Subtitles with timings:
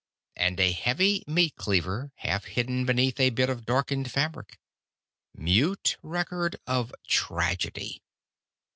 [0.35, 4.57] And a heavy meat cleaver, half hidden beneath a bit of darkened fabric.
[5.35, 8.01] Mute record of tragedy!